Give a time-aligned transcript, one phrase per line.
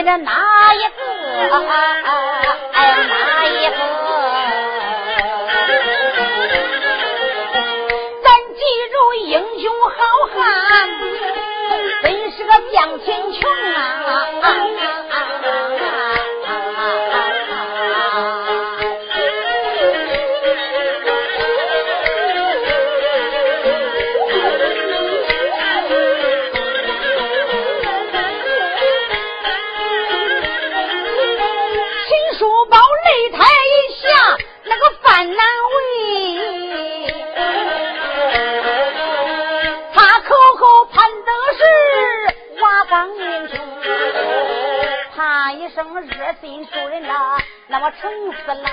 [0.00, 0.32] 为了哪？
[2.72, 3.76] 哎，哪一个？
[8.22, 9.92] 咱记住英雄好
[10.32, 10.88] 汉，
[12.02, 14.40] 本是个将前穷啊！
[47.82, 48.08] 我，愁
[48.44, 48.68] 死了。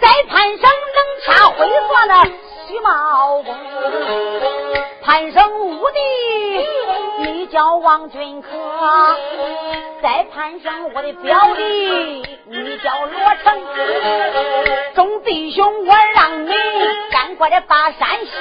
[0.00, 0.62] 在潘省
[0.94, 1.58] 能掐会
[1.88, 2.14] 算的
[2.68, 3.52] 徐茂公，
[5.02, 5.98] 潘省武帝
[7.18, 8.48] 你叫王俊科，
[10.00, 13.60] 在潘省我的表弟你叫罗成，
[14.94, 16.52] 众弟兄我让你
[17.10, 18.36] 赶快的把山下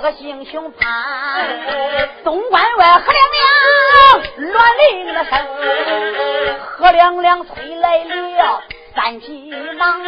[0.00, 0.88] 个英雄潘，
[2.24, 5.38] 东关外何亮亮乱铃的声，
[6.60, 8.62] 何亮亮催来了
[8.94, 9.98] 三匹马，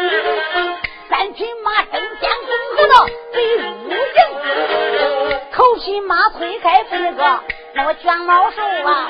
[1.10, 2.94] 三匹马争先恐后的
[3.32, 3.96] 追入营，
[5.52, 7.40] 头匹马推开这个
[7.74, 9.08] 那个卷毛兽啊，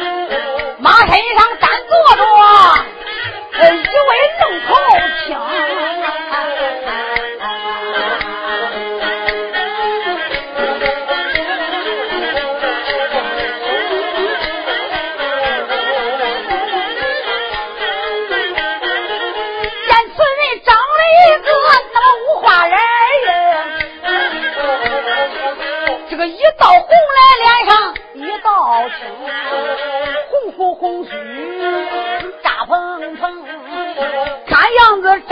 [0.78, 2.22] 马身上单坐着
[3.69, 4.10] 一位
[4.41, 4.70] 龙头
[5.26, 5.31] 青。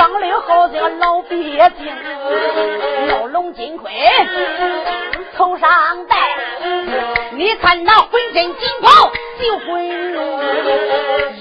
[0.00, 1.36] 长得好像个老鳖
[1.76, 1.86] 精，
[3.10, 3.92] 腰龙金盔，
[5.36, 5.68] 头上
[6.06, 6.16] 戴，
[7.32, 10.22] 你看那浑身金袍就浑入，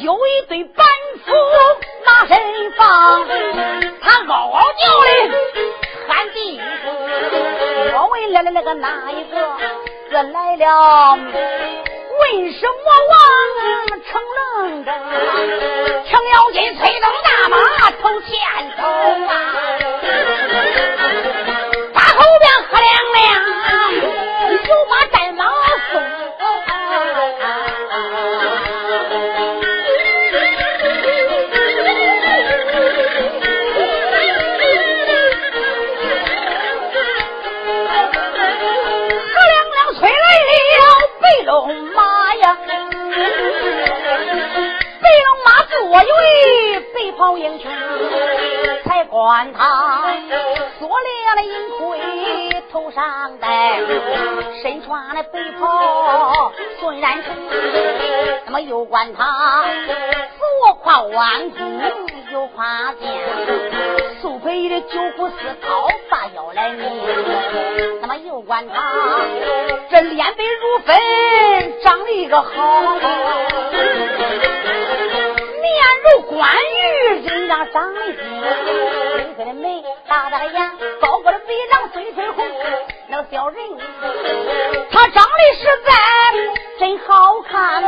[0.01, 0.85] 有一对板
[1.25, 1.31] 斧
[2.05, 2.37] 拿身
[2.75, 3.25] 放，
[4.01, 5.07] 他嗷嗷叫的
[6.09, 6.63] 喊地声，
[7.93, 9.37] 我问来了那个哪一个？
[10.11, 11.17] 这来了。
[12.31, 13.17] 为什么王
[14.03, 14.91] 成愣着？
[14.91, 17.57] 程咬金催动大马
[17.99, 18.29] 头前
[18.77, 18.83] 走
[19.27, 19.33] 啊！
[58.61, 59.65] 又管他
[60.37, 61.81] 左挎弯弓，
[62.31, 63.09] 右挎剑，
[64.21, 65.35] 素佩的九股四
[65.67, 66.85] 刀把腰来拧，
[68.01, 68.75] 那么又管他
[69.89, 72.49] 这脸白如粉，长得一个好。
[75.61, 75.71] 面
[76.03, 78.17] 如关羽，人家长得精，
[79.17, 80.71] 黑黑的眉，大大的眼，
[81.01, 82.45] 高高的鼻梁，嘴唇红，
[83.07, 83.57] 那小人，
[84.91, 85.91] 他长得实在
[86.79, 87.83] 真好看，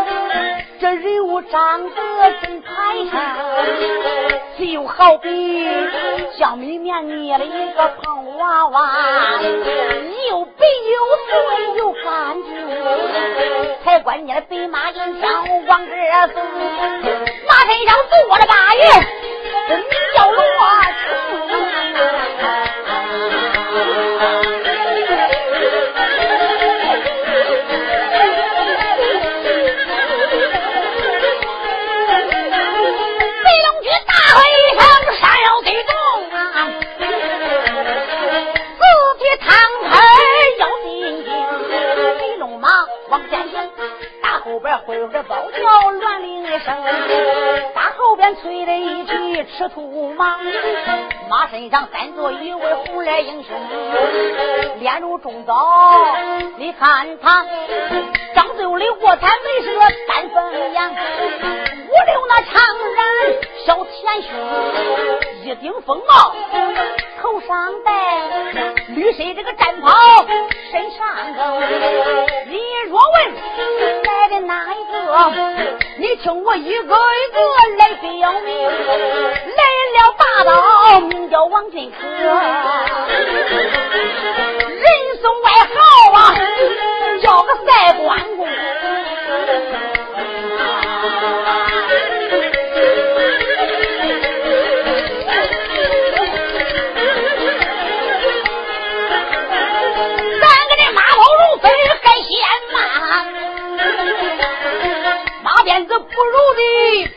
[0.81, 1.95] 这人物长得
[2.41, 2.71] 真排
[3.11, 3.37] 场，
[4.57, 5.63] 就好比
[6.35, 8.91] 小米面捏了一个胖娃娃，
[9.43, 10.97] 又白又
[11.29, 12.49] 顺又干净，
[13.83, 15.93] 才关你的白马银枪往这
[16.33, 16.41] 走，
[17.47, 18.81] 马身上坐着八爷，
[19.69, 19.85] 名
[20.15, 20.43] 叫龙
[45.01, 46.75] 会会包叫乱铃一声，
[47.73, 50.37] 打后边催了一匹赤兔马，
[51.27, 53.57] 马身上三座一位红脸英雄，
[54.79, 55.55] 脸如中枣，
[56.57, 57.43] 你看他
[58.35, 64.29] 张嘴里卧蚕眉是个丹凤眼，五六那长髯小前胸，
[65.45, 66.35] 一顶风帽
[67.21, 67.91] 头上戴，
[68.87, 69.91] 绿色这个战袍
[70.71, 71.61] 身上头，
[72.47, 72.57] 你
[72.89, 73.15] 若问
[74.03, 74.65] 来的哪？
[74.73, 74.97] 一个，
[75.99, 76.95] 你听我一个一个
[77.77, 78.49] 来表明。
[78.65, 79.61] 来
[79.93, 82.33] 了大刀，名叫王进科，人
[85.21, 85.77] 送外号
[86.13, 86.33] 啊，
[87.21, 88.30] 叫个赛关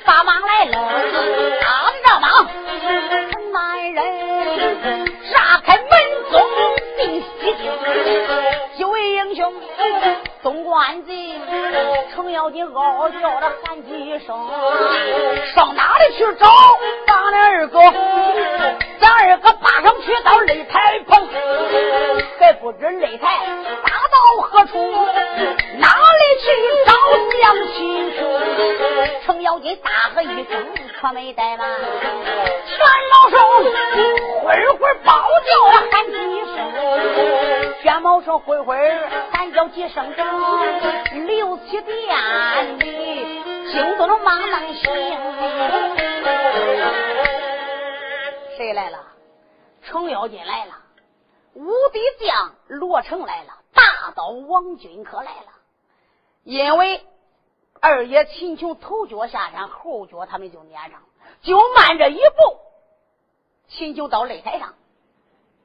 [0.04, 0.43] 的把
[10.74, 11.40] 东关进，
[12.12, 14.36] 程咬金嗷嗷叫的喊几声，
[15.54, 16.46] 上哪里去找
[17.06, 17.78] 咱二哥？
[18.98, 21.24] 咱二哥爬上去到擂台旁，
[22.40, 23.46] 还不知擂台
[23.84, 24.92] 打到何处，
[25.78, 26.50] 哪里去
[26.86, 26.92] 找
[27.40, 28.24] 将亲兄？
[29.26, 30.66] 程咬金大喝一声，
[31.00, 31.70] 可没怠慢，
[32.66, 32.76] 全
[33.12, 33.63] 老手
[38.24, 38.76] 声，全毛手会会
[39.30, 40.10] 喊叫几声，
[41.26, 44.82] 六七遍里惊动了马能行。
[48.56, 48.98] 谁来了？
[49.82, 50.74] 程咬金来了，
[51.52, 55.52] 无敌将罗成来了，大刀王军可来了。
[56.44, 57.04] 因为
[57.80, 61.02] 二爷秦琼头脚下山，后脚他们就撵上，
[61.42, 62.58] 就慢这一步。
[63.68, 64.74] 秦琼到擂台上，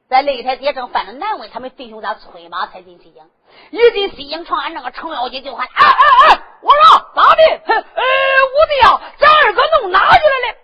[0.10, 3.30] 在擂台底下正犯着难为，他们弟兄在催马才进西京。
[3.70, 7.44] 一进西京长安，那个程咬金就喊：“哎哎哎，我说咋的？
[7.44, 8.04] 哎，
[8.50, 10.58] 无敌啊，咱二哥弄哪去了嘞？”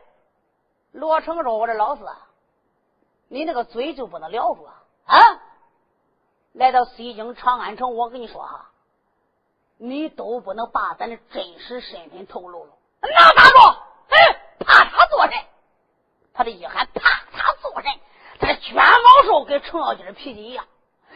[0.93, 2.03] 罗成说：“我这老四，
[3.27, 4.73] 你那个嘴就不能撂住啊！
[5.05, 5.19] 啊，
[6.53, 8.71] 来到西京长安城，我跟你说哈，
[9.77, 12.71] 你都不能把咱的真实身份透露了。
[13.01, 13.77] 那咋着？
[14.09, 15.33] 哎，怕他做甚？
[16.33, 17.91] 他的一喊怕他做甚？
[18.39, 20.65] 他的卷毛兽跟程咬金的脾气一样，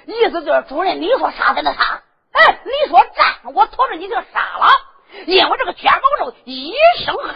[0.06, 4.68] 意思就是主人，你说杀咱就杀，哎，你说战，我拖着你就杀了。
[5.26, 6.74] 因为这个卷毛兽一
[7.04, 7.36] 声喊。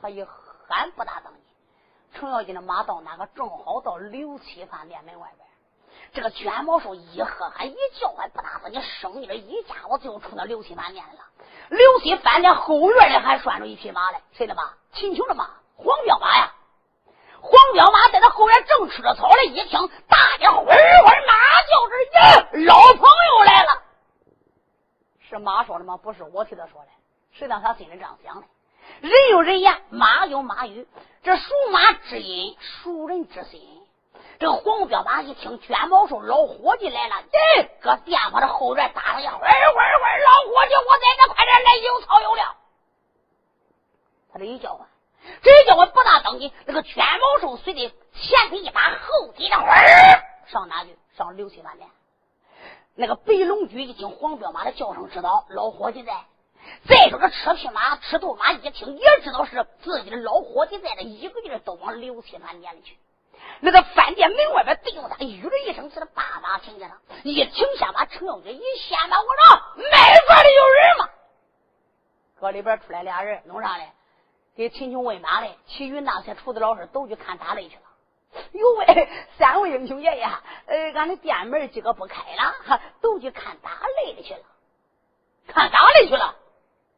[0.00, 5.46] 他一喊不大等你，程咬金的马到哪个正好到刘七饭店门外边。
[6.12, 11.20] 这个卷毛兽一喝喊一叫唤不大等你，生意的一家伙就冲到刘七饭店来了。
[11.68, 14.72] 刘七饭店后院里还拴着一匹马嘞，谁的马？
[14.94, 16.54] 秦琼的马，黄骠马呀！
[17.40, 20.72] 黄彪马在他后院正吃着草嘞，一听大家会会
[21.26, 21.34] 马
[21.68, 23.82] 叫着，耶，老朋友来了。
[25.28, 25.96] 是马说的吗？
[25.96, 26.88] 不是，我替他说的。
[27.32, 28.46] 谁让他心里这样想的？
[29.00, 30.88] 人有人言，马有马语。
[31.22, 33.60] 这属马之音，属人之心。
[34.40, 42.56] 这黄彪马一听卷毛兽老伙计来了，哎，搁店铺的后院打了一会儿，会儿老伙计，我在这，快点来，有草有料。
[44.32, 44.87] 他这一叫唤，
[45.42, 50.96] 这叫我不大当心，那个卷毛兽随的前腿一把，后腿的儿上哪去？
[51.16, 51.88] 上六七饭店。
[52.94, 56.24] 那个白龙驹一听黄骠马的叫声，知道老伙计在。
[56.86, 62.98] 再说这车匹马、赤兔马一听，也知道是自己的老伙计在，这一个劲儿都往六七饭店里去。
[63.60, 66.96] 那个饭店门外边，对着他吁了一声，是叭叭听见了。
[67.22, 71.08] 一停下把程咬金一掀吧，我说卖饭的有人吗？
[72.40, 73.90] 搁里边出来俩人，弄啥嘞？
[74.58, 75.56] 给秦琼喂马嘞。
[75.68, 77.82] 其余那些厨子老师都去看打擂去了。
[78.50, 80.24] 哟喂，三位英雄爷爷，
[80.66, 84.40] 呃，俺的店门今个不开了，都去看打擂的去了。
[85.46, 86.34] 看打擂去了。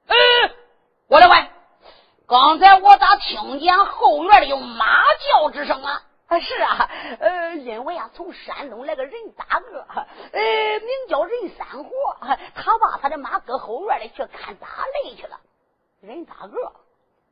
[0.06, 0.16] 呃，
[1.08, 1.48] 我来问，
[2.26, 6.02] 刚才我咋听见后院里有马叫之声啊？
[6.28, 6.90] 啊，是啊，
[7.20, 9.84] 呃，因为啊，从山东来个人大个，
[10.32, 10.40] 呃，
[10.80, 11.90] 名叫任三火，
[12.54, 14.66] 他把他的马搁后院里去看打
[15.04, 15.38] 擂去了。
[16.00, 16.72] 任大个，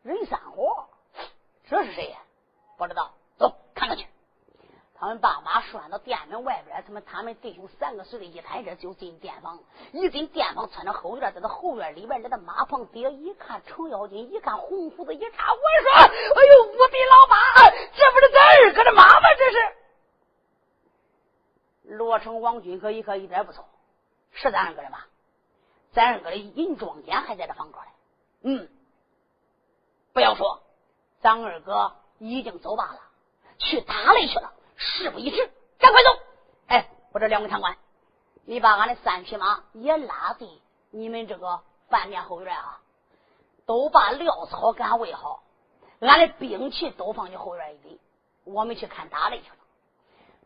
[0.02, 0.88] 任三火，
[1.68, 2.18] 这是谁呀？
[2.76, 4.06] 不知道，走，看看去。
[5.00, 9.60] 他们把马拴到店门外边，他们他们弟兄三个随着一抬着就进店房。
[9.92, 19.28] 一进店房，穿着后院，在那后院里边，在那马棚底下一看，程咬金一看红胡子一插，我说：“哎呦，我的老妈，这不是咱二哥的马吗？
[19.38, 19.58] 这是。”
[21.94, 23.64] 罗成、王军可一看一点不错，
[24.32, 25.04] 是咱二哥的马，
[25.92, 27.88] 咱二哥的银装间还在这房桌里。
[28.42, 28.68] 嗯，
[30.18, 30.62] 不要说，
[31.20, 32.98] 咱二哥已经走罢了，
[33.58, 34.52] 去打擂去了。
[34.74, 35.48] 事不宜迟，
[35.78, 36.08] 赶快走！
[36.66, 37.76] 哎，我这两位长官，
[38.44, 40.60] 你把俺的三匹马也拉进
[40.90, 42.80] 你们这个饭店后院啊，
[43.64, 45.44] 都把料草给俺喂好，
[46.00, 48.00] 俺的兵器都放你后院一里，
[48.42, 49.57] 我们去看打擂去了。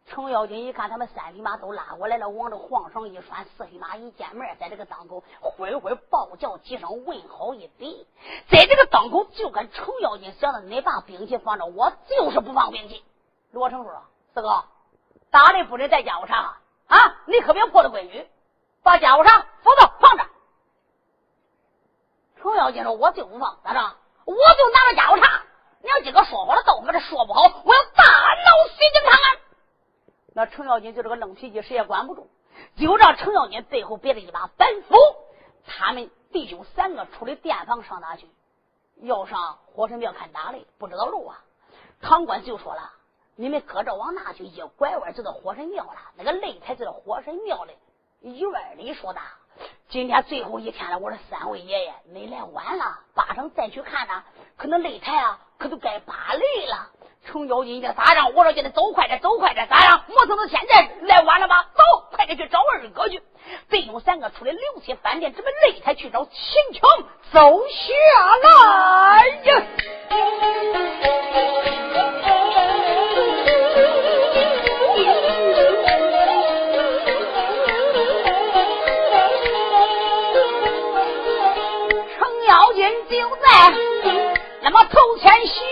[0.07, 8.07] 程咬金一看，他们三匹马都拉过来了，往这皇上一拴，四匹马一见面，在这个当口会会报叫几声，问好一比，
[8.51, 13.05] 在这个当口就跟程咬金想着，你把兵器放着，我就是不放兵器。
[13.53, 14.03] 罗成说。
[14.35, 14.65] 四哥，
[15.31, 16.57] 打的不能带家务长
[16.87, 17.17] 啊！
[17.27, 18.27] 你可别破了规矩，
[18.83, 20.25] 把家务长否则放着。
[22.41, 23.81] 程咬金说：“我就不放，咋着？
[24.25, 25.43] 我就拿着家务长。
[25.83, 29.39] 你要今个说好了，到我这说不好，我要大闹西京长安。”
[30.35, 32.29] 那程咬金就这个愣脾气，谁也管不住，
[32.77, 34.97] 就让程咬金背后别了一把板斧。
[35.67, 38.29] 他们弟兄三个出的店房，上哪去？
[39.01, 41.45] 要上火神庙看打擂，不知道路啊。
[42.01, 42.93] 唐官就说了。
[43.35, 46.13] 你们搁这往那去一拐弯就到火神庙了。
[46.17, 47.73] 那个擂台就在火神庙的
[48.21, 49.21] 院里说的。
[49.89, 54.23] 今天最后一天了，我说三位爷爷，你来晚了，八成再去看呢。
[54.59, 56.91] 可能擂台啊，可都该扒擂了。
[57.27, 58.33] 程咬金的咋样？
[58.35, 60.05] 我说叫他走快点，走快点，咋样？
[60.09, 61.67] 莫说他现在来晚了吧？
[61.75, 63.23] 走，快点去找二哥去。
[63.71, 66.33] 弟兄三个出来六七饭店，直奔擂台去找秦
[66.73, 66.89] 琼
[67.33, 67.95] 走下
[68.43, 69.63] 来呀。
[82.19, 83.47] 程咬金就在
[84.63, 85.63] 那么头前行，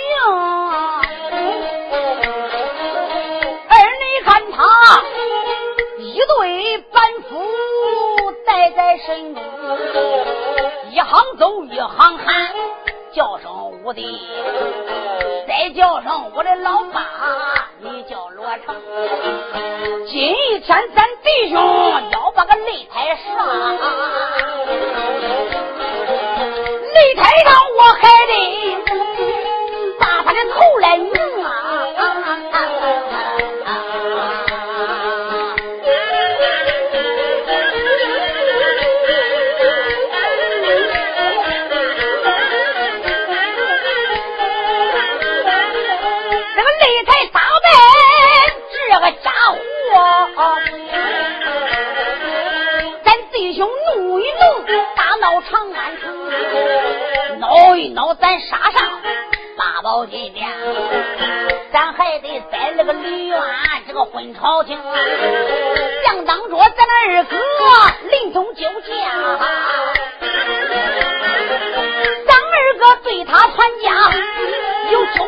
[7.30, 9.42] 板斧带在身中，
[10.90, 12.26] 一行走一行喊，
[13.12, 14.02] 叫声我的，
[15.46, 17.06] 再叫声我的老爸，
[17.78, 18.74] 你叫罗成。
[20.08, 20.34] 今
[20.64, 21.56] 天咱弟兄
[22.10, 23.46] 要把个擂台上，
[26.82, 27.54] 擂台上
[58.20, 59.00] 咱杀上。
[59.56, 60.48] 八宝金殿，
[61.72, 63.38] 咱还得在那个梨园
[63.86, 64.78] 这个混朝廷，
[66.06, 67.36] 想当着咱二哥
[68.10, 68.88] 临终救驾，
[72.26, 73.90] 咱二哥对他传家
[74.90, 75.26] 有救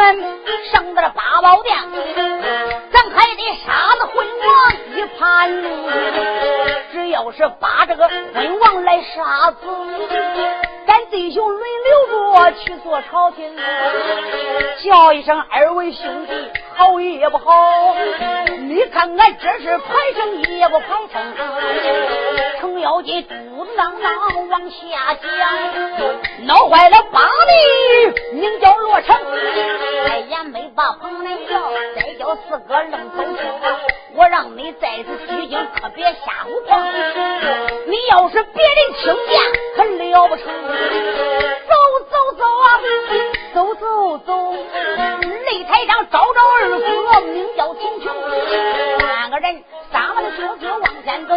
[0.00, 0.40] 们
[0.72, 1.76] 上到了八宝殿，
[2.90, 5.20] 咱还得杀的昏王一盘。
[6.92, 9.56] 只要是把这个昏王来杀死，
[10.86, 11.60] 咱弟兄轮
[12.08, 13.56] 流着去做朝廷，
[14.82, 16.32] 叫一声二位兄弟。
[16.80, 17.94] 好也不好？
[18.60, 21.20] 你看俺这是排成也不排成？
[22.58, 23.34] 程咬金肚
[23.66, 29.14] 子囔囔往下讲，闹坏了八弟，名叫罗成，
[30.06, 33.44] 再也没把彭南叫，再叫四哥愣走清。
[34.14, 36.82] 我让你再次取经，可别瞎胡碰。
[37.88, 39.38] 你要是别人听见，
[39.76, 40.46] 可了不成。
[40.46, 41.74] 走
[42.10, 42.80] 走走啊，
[43.54, 44.54] 走走走。
[44.54, 48.12] 擂台上找找二哥，名叫秦琼。
[48.98, 51.34] 三个人撒把的车子往前走，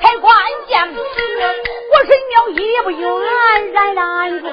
[0.00, 0.34] 才关
[0.68, 0.94] 见火
[2.06, 4.48] 神庙也不远，然然住。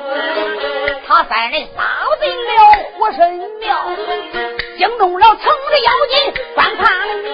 [1.08, 1.84] 他三人杀
[2.22, 2.51] 进了
[2.98, 3.18] 火神
[3.60, 3.75] 庙。
[4.77, 7.27] 惊动了城的妖精，观看明。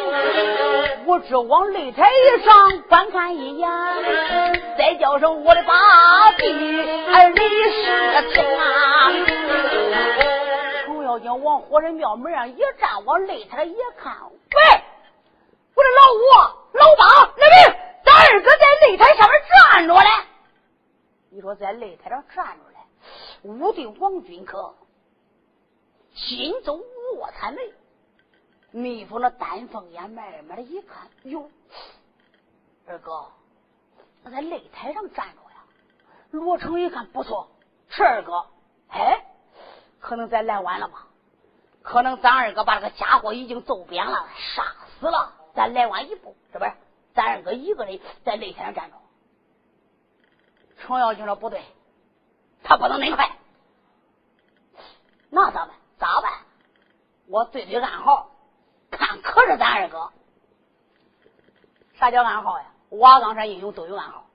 [1.05, 2.09] 我只往擂台
[2.43, 3.69] 上观看一眼，
[4.75, 7.39] 再叫声我的八弟李
[7.71, 9.11] 世清啊！
[10.85, 14.83] 程咬金往火神庙门上一站，往擂台一看，喂，
[15.75, 16.19] 我的老五、
[16.73, 20.09] 老八、来人，咱二哥在擂台上面站着嘞。
[21.29, 22.77] 你说在擂台上站着嘞，
[23.43, 24.73] 武帝王军可
[26.13, 26.81] 心中。
[27.17, 27.61] 卧蚕眉，
[28.71, 31.49] 眯缝了丹凤眼，慢慢的一看，哟，
[32.87, 33.27] 二哥，
[34.21, 35.63] 那在擂台上站着呀。
[36.31, 37.47] 罗成一看不错，
[37.87, 38.45] 是二哥。
[38.89, 39.23] 哎，
[40.05, 41.07] 可能咱来晚了吧？
[41.81, 44.63] 可能咱二哥把这个家伙已经揍扁了，杀
[44.99, 45.33] 死了。
[45.55, 46.71] 咱来晚一步，是不是？
[47.15, 48.97] 咱二哥一个人在擂台上站着。
[50.77, 51.63] 程咬金说不对，
[52.63, 53.35] 他不能那快。
[55.31, 55.75] 那咋办？
[55.97, 56.31] 咋办？
[57.27, 58.29] 我对对暗号，
[58.91, 60.11] 看可是咱二哥。
[61.95, 62.65] 啥叫暗号呀？
[62.89, 64.27] 瓦岗山英雄都有暗号。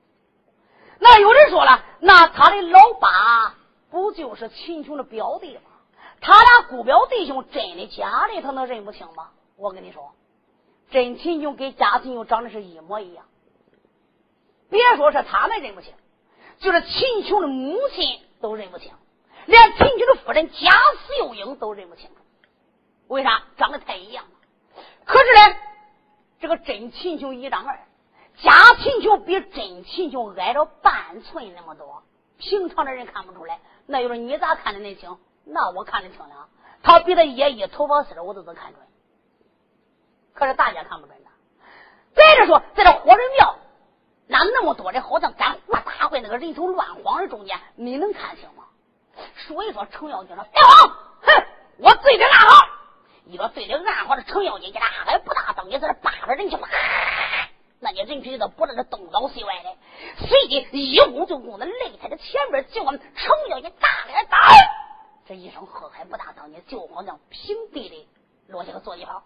[0.98, 3.54] 那有人说了，那他的老八
[3.90, 5.62] 不就是秦琼的表弟吗？
[6.20, 9.30] 他俩姑表弟兄，真的假的，他能认不清吗？
[9.56, 10.12] 我跟你说，
[10.90, 13.24] 真秦琼跟假秦琼长得是一模一样。
[14.68, 15.92] 别说是他们认不清，
[16.58, 18.92] 就是秦琼的母亲都认不清，
[19.46, 20.70] 连秦琼的夫人贾
[21.08, 22.10] 秀英都认不清。
[23.08, 24.82] 为啥长得太一样了？
[25.04, 25.56] 可是呢，
[26.38, 27.80] 这个真秦琼一丈二，
[28.42, 32.04] 假秦琼比真秦琼矮了半寸那么多，
[32.38, 33.58] 平常的人看不出来。
[33.86, 35.18] 那就是你咋看的那清？
[35.44, 36.48] 那我看的清了。
[36.82, 38.82] 他比他爷爷头发丝我都能看准。
[40.34, 41.30] 可是大家看不准的。
[42.14, 43.56] 再者说，在这火神庙，
[44.26, 48.64] 那那么多人，好像干活大会那个人头乱晃的中间，你能看清吗？
[49.46, 50.88] 所以说，程咬金说：“别慌，
[51.22, 51.44] 哼，
[51.78, 52.66] 我对着暗号。”
[53.24, 56.68] 你说对着暗号的程咬金，给他还不大等，你在这扒着人去吧？
[57.80, 59.74] 那你人群都不知道东倒西歪的，
[60.28, 64.38] 随即一拱就拱在擂台的前边，就往程咬金大脸打。
[65.26, 68.06] 这一声喝还不大当，你就好像平地里
[68.48, 69.22] 落下个坐骑炮，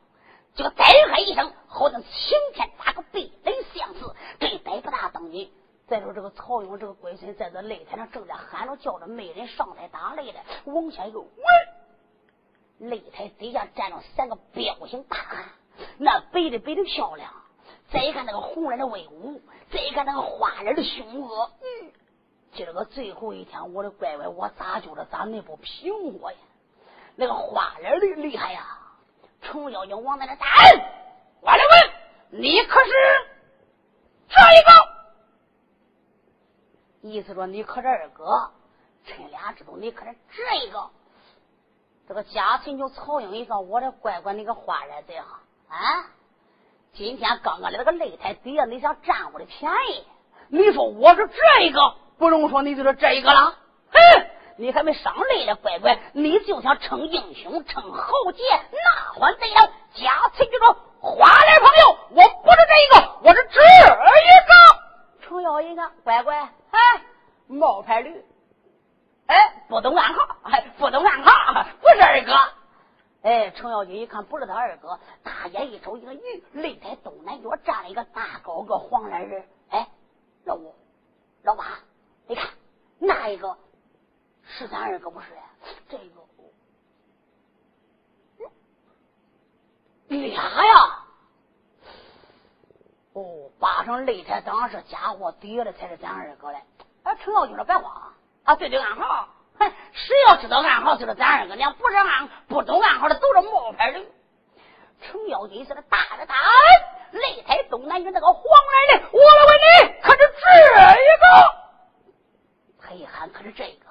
[0.55, 4.15] 就呆嗨一声，好像晴天打个地雷相似。
[4.39, 5.53] 这呆不大当你。
[5.87, 11.29] 再说这个曹勇这个龟孙在这擂台上正在喊着叫着，没人上台打擂的，往下一个喂。
[12.81, 15.45] 擂台底下站着三个彪形大汉，
[15.99, 17.33] 那白的白的漂亮，
[17.95, 21.53] 再一看那个红人的威武，再一看那个花脸的凶恶。
[21.61, 21.93] 嗯，
[22.53, 26.39] 今儿个最后一天，我的乖乖，我咋觉得咋那不平和呀？
[27.15, 28.67] 那个花脸的厉害呀！
[29.43, 30.45] 程咬金往那那打，
[31.41, 31.59] 我来
[32.33, 32.91] 问你，可是
[34.29, 34.73] 这一个？
[37.09, 38.51] 意思说你可是二哥，
[39.05, 40.91] 趁俩知道你可是这一个。
[42.09, 46.11] 这个贾秦就曹英一看，我的乖乖，你个花脸贼哈啊！
[46.97, 50.05] 今天刚刚的那个擂台底下，你想占我的便宜？
[50.49, 53.57] 你说我是这一个，不用说，你就是这一个了。
[53.91, 54.27] 哼，
[54.59, 59.73] 你还没上擂呢，乖乖，你就想逞英雄，逞豪杰，那还得了？
[59.95, 63.83] 贾秦就说：“花脸朋友，我不是这一个，我是这一
[64.47, 66.37] 个。”程咬一个乖乖，
[66.71, 66.79] 哎，
[67.49, 68.25] 冒牌驴。
[69.27, 69.37] 哎，
[69.69, 72.33] 不懂暗号，哎，不懂暗号，不是二哥。
[73.25, 79.49] 哎，程咬金一看不是他二哥，大眼一瞅，一个鱼擂台东南角站了一个大高个黄脸人。
[79.71, 79.89] 哎，
[80.45, 80.75] 老五、
[81.43, 81.79] 老八，
[82.27, 82.51] 你看
[82.99, 83.57] 那一个
[84.43, 85.27] 是咱二哥不是？
[85.89, 86.05] 这个
[90.09, 91.05] 俩呀？
[93.15, 96.61] 哦，八成擂台当然是家伙底下才是咱二哥嘞。
[97.05, 98.13] 哎，程咬金说别慌。
[98.45, 104.01] 啊，对对暗号，哼，谁要知道暗号就是咱二哥娘，不是暗不懂暗号的都是冒牌的。
[105.03, 106.35] 程咬金在那打着打，
[107.13, 108.43] 擂台东南角那个黄
[108.89, 110.55] 脸的，我来问你，可是这
[111.03, 111.55] 一个？
[112.81, 113.87] 他一喊，可是这个。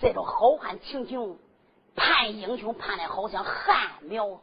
[0.00, 1.38] 这种好汉情景，
[1.94, 4.40] 盼英雄盼的好像汗苗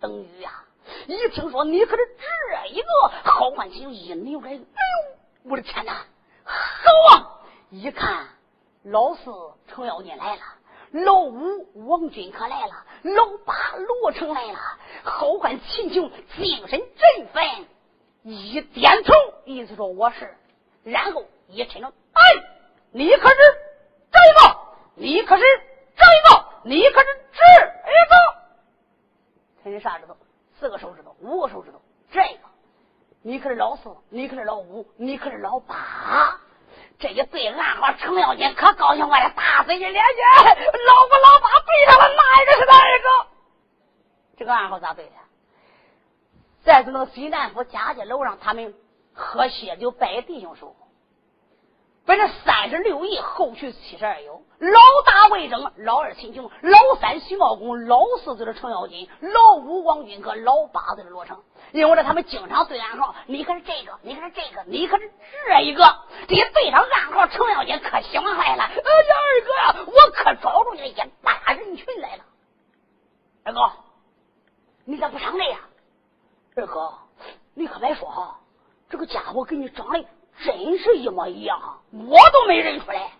[0.00, 0.64] 等雨啊！
[1.06, 2.88] 一听说你可是这一个
[3.24, 4.60] 好汉情，一扭开，哎呦，
[5.50, 6.04] 我的天哪！
[6.44, 7.40] 好啊！
[7.70, 8.28] 一看
[8.84, 9.32] 老四
[9.68, 10.42] 程咬金来了，
[10.92, 14.58] 老五王军可来了，老八罗成来了，
[15.04, 17.66] 好汉秦琼精神振奋，
[18.22, 19.12] 一点头，
[19.44, 20.36] 意思说我是，
[20.82, 22.22] 然后一抻着，哎，
[22.90, 23.36] 你可是
[24.10, 24.18] 这
[24.48, 24.62] 个。
[24.94, 25.42] 你可是
[25.96, 28.14] 这个，你可是这一个，
[29.64, 30.14] 看你啥指头？
[30.60, 31.80] 四个手指头，五个手指头。
[32.10, 32.40] 这个，
[33.22, 36.38] 你可是老四，你可是老五，你可是老八。
[37.02, 40.00] 这一对暗号，程咬金可高兴坏了，大嘴一咧嘴，
[40.54, 43.26] 老五、老八背上了，哪一个是哪一个？
[44.38, 45.12] 这个暗号咋对的？
[46.62, 48.72] 再是那个西南府家家楼上，他们
[49.12, 50.76] 喝血就拜弟兄手
[52.04, 52.06] 候。
[52.06, 61.40] 把这三十六义后续七十二有，老大魏征，老二秦琼，老三徐茂公，老四就是程咬金，老五王军和老八就是罗成。
[61.70, 65.10] 因为这他们经常对暗号，你可是这个，你可是这个，你可是
[65.46, 65.84] 这一个。
[66.26, 68.64] 这一对上暗号，程咬金可喜欢坏了。
[68.64, 72.24] 哎呀，二哥呀，我可找着你了一大人群来了。
[73.44, 73.60] 二哥，
[74.84, 75.60] 你咋不上来呀？
[76.56, 76.92] 二哥，
[77.54, 78.40] 你可别说哈，
[78.90, 80.04] 这个家伙给你长得。
[80.44, 83.12] 真是一模一样，我都没认出来。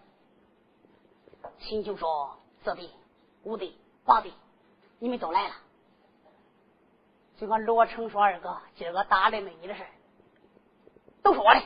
[1.61, 2.91] 秦琼说：“四弟、
[3.45, 4.33] 五弟、八弟，
[4.99, 5.55] 你们都来了。”
[7.39, 9.83] 就跟罗成说：“二哥，今儿个打的没你的事
[11.23, 11.63] 都是我的。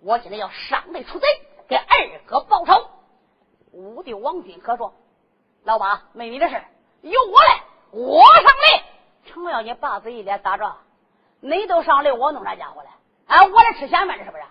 [0.00, 1.26] 我今天要上擂出贼，
[1.68, 2.88] 给二哥报仇。”
[3.72, 4.92] 五弟王军可说
[5.64, 6.62] ：“老八，没你的事
[7.00, 8.82] 由我来，我上擂。”
[9.24, 10.76] 程咬金把嘴一咧，打着，
[11.40, 12.90] 你都上擂，我弄啥家伙来？
[13.26, 14.42] 啊，我来吃闲饭的，是不是？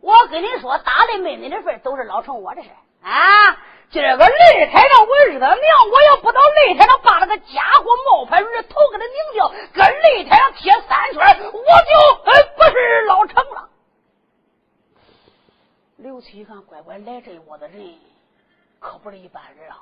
[0.00, 2.68] 我跟你说，打的没你的份都是老成我的事
[3.02, 3.56] 啊！
[3.90, 11.62] 今儿个擂台上我日他娘，我要不到擂台上把那个家伙冒牌人的头给他拧掉，搁擂台上贴三圈，我就
[12.56, 13.68] 不是老成了。
[15.96, 17.98] 刘七一看，乖乖来这一窝子人，
[18.80, 19.78] 可不是一般人啊！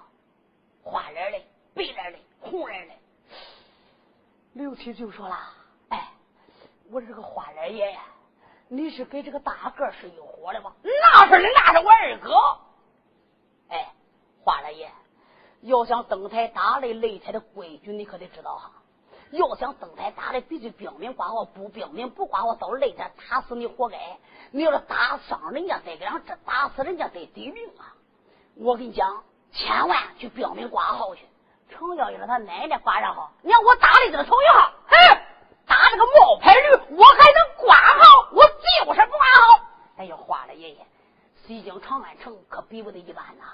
[0.85, 1.39] 花脸的、
[1.75, 2.95] 白脸的、红脸的。
[4.53, 5.37] 刘七就说了。
[6.93, 7.99] 我这个花脸爷，
[8.69, 10.75] 你是跟这个大个是一伙的吗？
[10.83, 12.35] 那是的，那是我二哥。
[13.71, 13.95] 哎，
[14.45, 14.91] 花脸爷，
[15.63, 18.73] 要想登台打擂擂台的规矩，你可得知道哈。
[19.31, 24.19] 要想登台打擂，必须兵名挂号，不兵名不挂号，到擂台打死你活该。
[24.51, 27.97] 你要是打伤人家，再给上这打死人家得抵命啊！
[28.57, 31.27] 我跟你讲，千万去标明挂号去。
[31.71, 34.45] 程咬金他奶奶挂上号，你看我打擂这个头一
[35.99, 35.99] 号，哼。
[35.99, 38.29] 打这个冒牌驴，我还能挂号？
[38.33, 39.67] 我就是不挂号。
[39.99, 40.87] 哎呀，花了爷爷，
[41.47, 43.45] 西京长安城可比不得一般呐！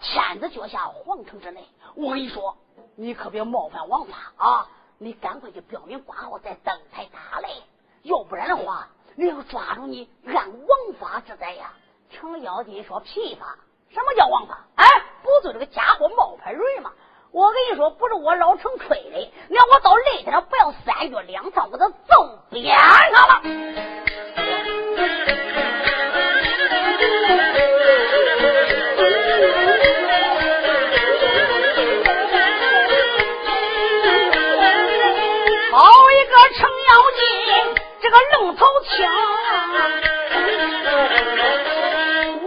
[0.00, 1.66] 天子脚下，皇城之内。
[1.94, 2.56] 我跟你说，
[2.94, 4.68] 你可别冒犯王法啊！
[4.98, 7.62] 你赶快去标明挂号，再登台打擂，
[8.02, 11.72] 要不然的话，你要抓住你，按王法治罪呀！
[12.10, 13.56] 程咬金说：“屁话！
[13.90, 14.58] 什么叫王法？
[14.76, 14.86] 哎，
[15.22, 16.92] 不就这个家伙冒牌驴吗？”
[17.32, 21.96] 我跟你说，不是我老成吹的，你看我到擂台上不要三月两趟，我都揍
[22.50, 23.40] 扁他了。
[35.72, 37.24] 好一个程咬金，
[38.02, 39.08] 这个愣头青，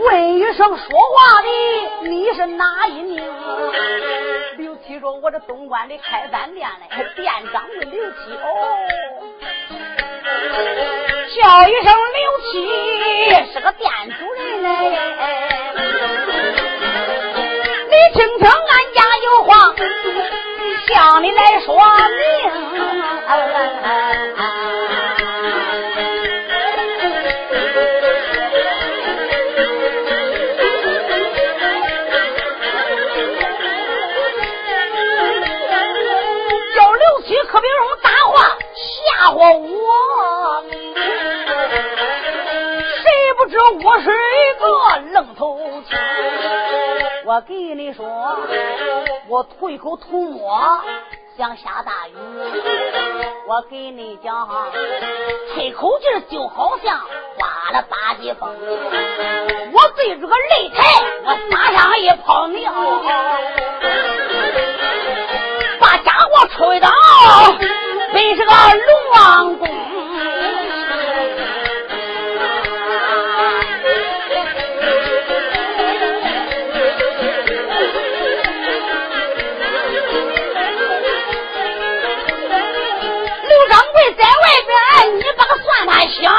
[0.03, 1.47] 问一声说话的，
[2.07, 3.14] 你是哪一名？
[3.14, 3.14] 听说
[5.25, 6.81] 我这东关里开饭店嘞，
[7.15, 8.77] 店长的刘七哦，
[11.35, 12.53] 叫一声刘七
[13.51, 14.69] 是个店主人嘞。
[17.89, 19.73] 你听听俺家有话，
[20.93, 22.21] 向你来说明。
[39.25, 40.63] 吓唬我！
[43.01, 44.67] 谁不知我是一个
[45.13, 45.97] 愣头青？
[47.25, 48.05] 我给你说，
[49.27, 50.79] 我吐一口吐沫
[51.35, 52.13] 想下大雨。
[53.47, 54.67] 我给你讲哈，
[55.55, 57.01] 吹口气就好像
[57.35, 58.55] 刮了八级风。
[59.73, 62.71] 我对着个擂台，我撒上一泡尿，
[65.79, 66.91] 把家伙吹倒。
[68.15, 68.95] 背是个龙。
[69.11, 69.67] 王宫。
[83.43, 86.33] 刘掌柜在外边，你把个算盘响。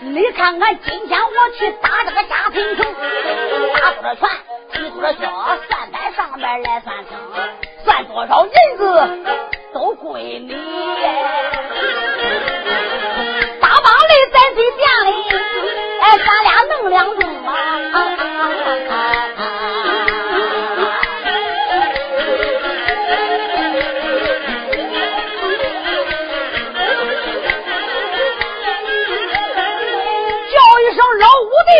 [0.00, 2.82] 你看看今天我去打这个家庭球，
[3.74, 4.28] 打多少拳，
[4.72, 7.16] 踢多少脚，算盘上边来算清，
[8.18, 8.82] 多少银子
[9.72, 10.52] 都归你。
[13.60, 15.14] 大帮里在这店里，
[16.00, 17.48] 哎，咱俩弄两盅吧。
[30.50, 31.70] 叫一声老五的，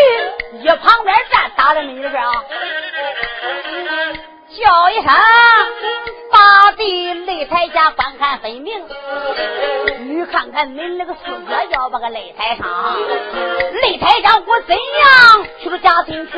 [0.59, 2.45] 一旁边站打的你的事啊，
[4.57, 5.13] 叫一声，
[7.69, 8.83] 擂台下观看分明。
[9.99, 12.67] 你看看你那个四哥要把个擂台上，
[13.73, 16.33] 擂台上我怎样去了家庭去？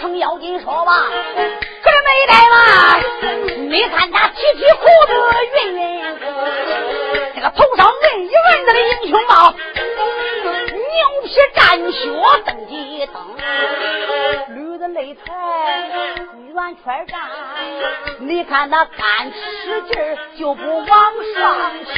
[0.00, 1.04] 程咬金说吧，
[1.82, 2.56] 可是没带嘛？
[3.68, 5.12] 你看他提提裤子，
[5.54, 6.18] 云云，
[7.34, 9.54] 这个头上摁一摁子的英雄帽。
[10.72, 11.96] 牛皮战靴
[12.44, 13.14] 登几登，
[14.48, 15.26] 绿的擂台
[16.54, 17.20] 圆圈站，
[18.28, 19.96] 你看他干使劲
[20.38, 21.94] 就不往上去。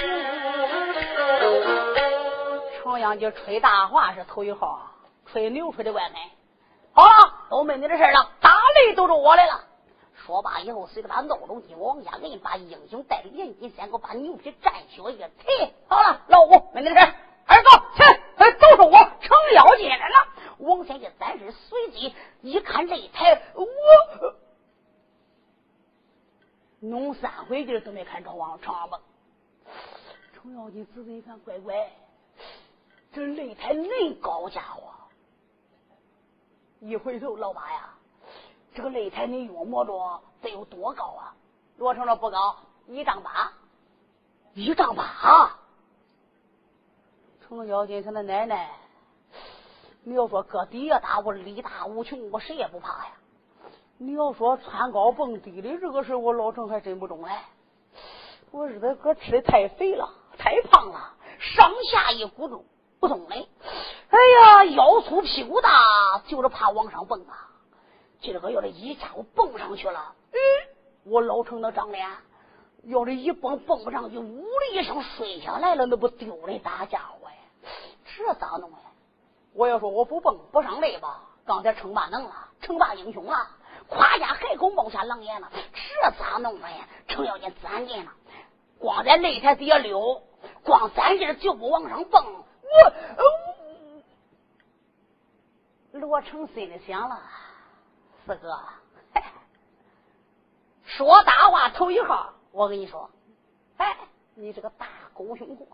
[2.80, 4.80] 重阳节吹大话是头一号，
[5.26, 6.12] 吹牛吹的怪狠。
[6.92, 9.64] 好了，都没你的事了，打擂都是我来了。
[10.24, 15.74] 说罢以后，随着他闹钟一往下摁，把英雄带连金先给我把牛皮蘸血一提。
[15.88, 17.12] 好了，老五没你的事
[17.44, 18.20] 二哥去。
[18.60, 20.28] 都是我程咬金来了。
[20.58, 23.66] 王先生暂时随即一看擂台，我
[26.80, 29.00] 弄三回劲都没看着往程蹦。
[30.34, 31.90] 程咬金仔细一看，乖乖，
[33.12, 34.90] 这擂台恁高家伙！
[36.80, 37.90] 一回头，老八呀，
[38.74, 41.36] 这个擂台你约摸着得有多高啊？
[41.76, 43.52] 罗成说不高，一丈八，
[44.54, 45.58] 一丈八。
[47.46, 48.70] 程咬金他那奶奶，
[50.02, 53.12] 你要说搁底下打我力大无穷，我谁也不怕呀。
[54.02, 57.44] 你要说穿高蹦低的这个事我老程还真不中哎。
[58.50, 60.08] 我日他哥吃的太肥了，
[60.38, 62.64] 太胖了，上下一鼓动
[62.98, 63.46] 不动嘞。
[64.08, 67.50] 哎呀，腰粗屁股大，就是怕往上蹦啊。
[68.22, 70.38] 今儿个要是一下我蹦上去了，嗯，
[71.04, 72.08] 我老程那长脸。
[72.84, 77.36] 要是一蹦蹦不上去，呜的一声摔下来了，那不丢的大家伙呀！
[78.16, 78.78] 这咋弄呀？
[79.52, 82.32] 我要说我不蹦不上来吧，刚才称霸能了，
[82.62, 83.46] 称霸英雄了，
[83.90, 85.50] 夸下海口冒下狼烟了，
[86.02, 86.88] 这咋弄的呀？
[87.08, 88.12] 程咬金攒劲了，
[88.78, 90.22] 光在擂台底下溜，
[90.62, 92.24] 光攒劲就不往上蹦。
[95.92, 97.20] 我罗成心里想了，
[98.24, 98.58] 四哥，
[100.86, 102.32] 说大话头一号。
[102.52, 103.10] 我跟你说，
[103.76, 103.96] 哎，
[104.34, 105.66] 你这个大狗熊货，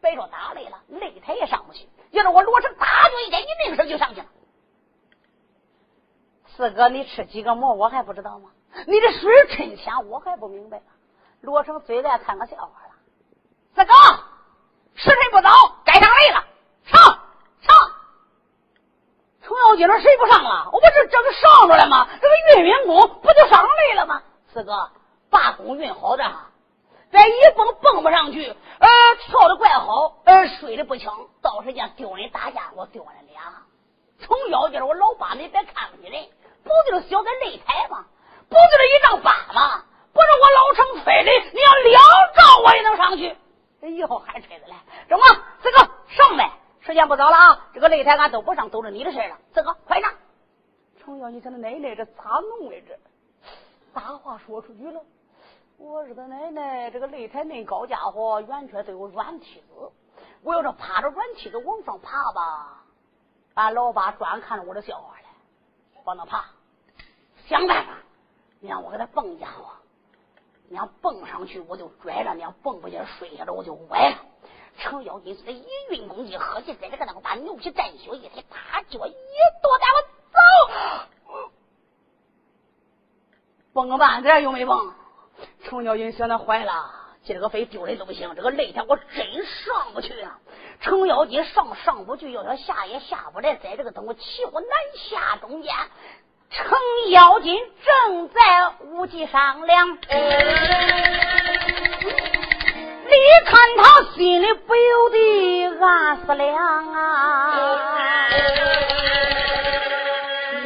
[0.00, 1.88] 别说打擂了，擂台也上不去。
[2.10, 4.26] 要是我罗成打就一点，你那个时就上去了。
[6.56, 8.50] 四哥，你吃几个馍，我还不知道吗？
[8.86, 10.80] 你这水真浅，我还不明白。
[11.42, 12.94] 罗成最爱看个笑话了。
[13.74, 13.92] 四哥，
[14.94, 15.50] 时辰不早，
[15.84, 16.44] 该上擂了，
[16.84, 17.00] 上
[17.60, 17.76] 上。
[19.42, 20.70] 程咬金说：“谁不上了？
[20.72, 22.08] 我不是正上着了吗？
[22.20, 24.90] 这个运云功不就上擂了吗？”四哥。
[25.28, 26.50] 把功运好的哈，
[27.10, 28.88] 这一蹦蹦不上去，呃，
[29.26, 31.10] 跳的怪好，呃，睡的不轻，
[31.42, 33.42] 到时间丢人打架，我丢人俩。
[34.20, 36.28] 程咬金我老八，你别看不起人，
[36.66, 38.04] 不就是小个擂台吗？
[38.48, 39.84] 不就是一丈八吗？
[40.12, 42.02] 不是我老成吹的，你要两
[42.34, 43.36] 丈我也能上去。
[43.82, 44.76] 以后还吹的来，
[45.08, 45.26] 中啊，
[45.62, 46.50] 四哥上呗，
[46.80, 49.38] 时间不早了啊，这个擂台俺都不上，都是你的事了。
[49.54, 50.12] 四哥快上！
[50.98, 52.98] 程咬金他的奶奶这咋弄来着？
[53.94, 55.00] 大话说出去了。
[55.78, 59.92] 我日的奶奶，这个擂台那高家伙，圆圈都有软梯子。
[60.42, 62.82] 我要是趴着软梯子往上爬吧，
[63.54, 65.28] 俺老八专看着我的笑话来，
[66.04, 66.44] 往那爬，
[67.48, 67.92] 想办法，
[68.60, 69.70] 你让我给他蹦家伙，
[70.68, 74.16] 你要蹦上去我就拽着，你要蹦不下睡下来我就歪了。
[74.78, 79.12] 程咬金是一运功一合计，在这个那个把牛皮战靴一抬，大脚一
[79.62, 80.38] 跺，带我走，
[83.72, 84.92] 蹦个半点又没蹦。
[85.64, 86.90] 程咬金想那坏了，
[87.22, 88.34] 今儿个非丢人都不行。
[88.34, 90.40] 这个擂台我真上不去啊！
[90.80, 93.56] 程咬金上上不去，要想下也下不来。
[93.56, 95.74] 在这个等我骑虎难下中间，
[96.50, 96.78] 程
[97.10, 99.98] 咬金正在屋脊商量。
[103.08, 103.14] 你
[103.46, 107.54] 看他心里不由得暗思量啊，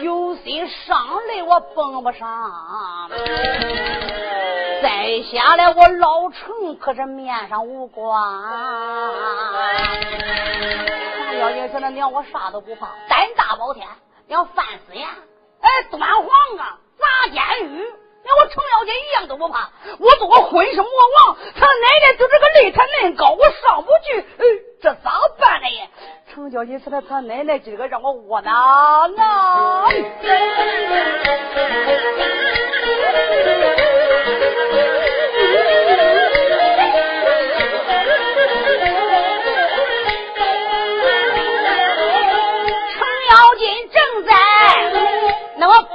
[0.03, 0.97] 有心上
[1.29, 3.11] 来我蹦不上，
[4.83, 8.43] 再下来我老程可是面上无光。
[11.29, 13.87] 程咬金说：“那娘我啥都不怕，胆大包天，
[14.27, 15.07] 娘范思言，
[15.61, 16.27] 哎，端皇
[16.59, 17.85] 啊，砸监狱。”
[18.23, 24.45] 连我程咬金一样都不怕，我做个混世魔王，他奶奶就这个擂台恁高，我上不去，哎，
[24.83, 25.67] 这咋办呢？
[26.31, 28.55] 程咬金说他他奶奶今个让我窝囊
[29.17, 29.89] 啊！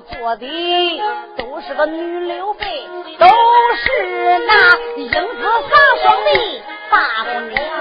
[0.00, 1.00] 做的
[1.36, 2.64] 都是个女刘备，
[3.18, 4.52] 都是那
[4.96, 5.22] 英姿飒
[6.02, 7.71] 爽的大姑娘。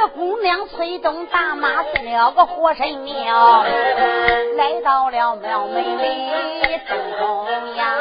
[0.00, 3.62] 这姑娘催动大马进了个火神庙，
[4.56, 6.30] 来到了庙门里
[6.88, 7.96] 正中央。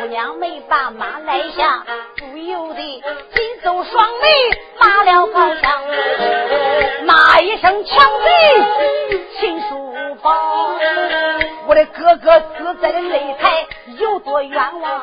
[0.00, 1.82] 姑娘没把马来下，
[2.18, 4.28] 不由得紧皱双眉，
[4.78, 5.82] 打了高枪，
[7.06, 10.74] 骂一声强贼，秦书宝，
[11.68, 13.66] 我的哥哥死在擂台。
[13.86, 15.02] 有多冤枉！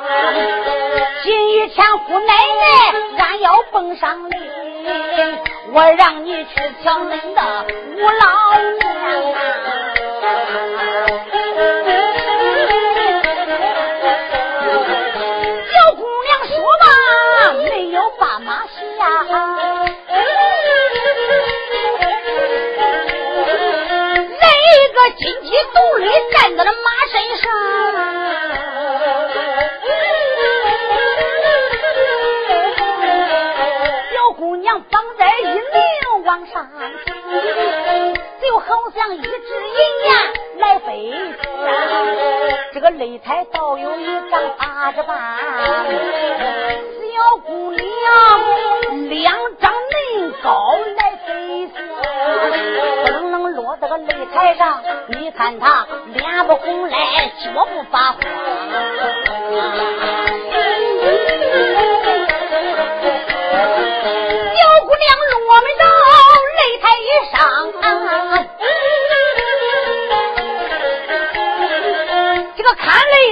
[1.23, 4.35] 今一天姑奶奶，俺要蹦上你，
[5.73, 7.65] 我让你去抢恁的
[7.97, 8.79] 五老娘。
[15.67, 16.85] 小姑娘说吧，
[17.65, 18.79] 没有把马下，
[24.39, 27.49] 来一个金鸡独立站在了马身上。
[36.29, 36.63] 往上
[38.39, 40.13] 就好像一只银雁
[40.59, 41.11] 来飞
[41.41, 41.49] 翔
[42.71, 47.83] 这个擂台倒有一丈八十八，小姑娘
[49.09, 58.19] 两丈恁高来飞不能能落在个擂台上，你看她脸不红来，脚不发慌。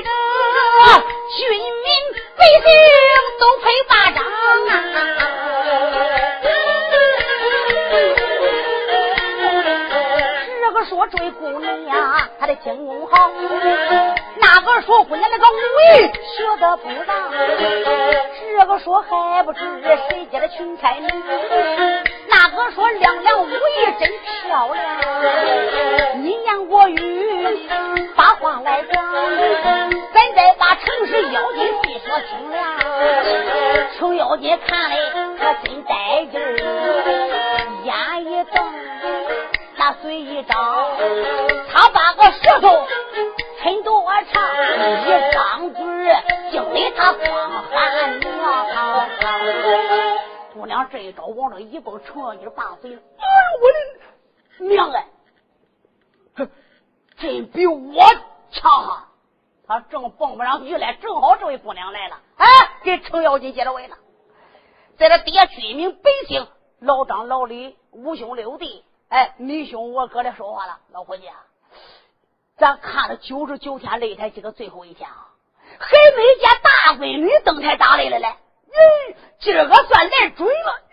[0.04, 0.10] 个
[1.36, 1.88] 军民
[2.36, 2.66] 百姓
[3.40, 4.20] 都配巴掌
[4.68, 4.72] 啊！
[10.62, 13.32] 这个说追姑娘，他的轻功好；
[14.40, 17.16] 那个说姑娘那个武艺学的不当；
[18.58, 19.60] 这个说还不知
[20.10, 21.08] 谁家的裙彩女。
[22.50, 23.52] 那个说亮亮武艺
[24.00, 24.10] 真
[24.48, 27.60] 漂亮，你言我语
[28.16, 29.04] 把话来讲，
[30.14, 32.58] 咱再把城市妖精细说清了。
[33.98, 34.96] 程妖精看来
[35.38, 36.56] 可真带劲儿，
[37.84, 38.74] 眼一瞪，
[39.76, 40.56] 那嘴一张，
[41.70, 42.88] 他把个舌头
[43.62, 44.42] 抻多长，
[45.04, 45.84] 一张嘴
[46.54, 48.28] 就给他光喊娘。
[50.58, 53.02] 姑娘这一招往这一蹦，程咬金大嘴了。
[53.18, 55.08] 哎呦我的娘哎！
[56.36, 56.50] 这，
[57.18, 58.04] 真比我
[58.52, 59.08] 强哈！
[59.68, 62.48] 他正蹦不上去来，正好这位姑娘来了，哎，
[62.84, 63.98] 给程咬金接了围了。
[64.98, 66.48] 在这底下，军民百姓，
[66.80, 70.80] 老张、老李、五兄六弟，哎，你兄我哥来说话了。
[70.92, 71.30] 老伙计，
[72.58, 75.30] 咱看了九十九天擂台，今个最后一天啊，
[75.78, 78.36] 还没见大闺女登台打擂了嘞。
[78.68, 80.84] 咦，今儿个算来准了，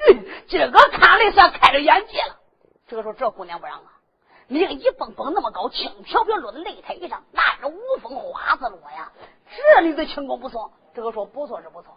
[0.46, 2.40] 今儿个看来算开了眼界了。
[2.86, 3.98] 这个时候，这姑娘不让啊，
[4.46, 9.12] 你这个一蹦蹦那么高，轻飘飘落在擂台上，那是无风花子落呀。
[9.56, 11.96] 这里的轻功不错，这个说不错是不错。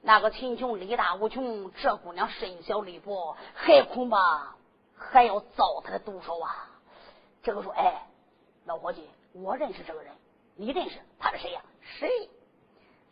[0.00, 4.54] 那个秦琼力大无穷，这姑娘身小力薄，还恐怕
[4.96, 6.70] 还要遭他的毒手啊。
[7.42, 8.06] 这个说，哎，
[8.64, 10.12] 老伙计，我认识这个人，
[10.56, 11.60] 你认识他是谁呀？
[11.98, 12.28] 谁？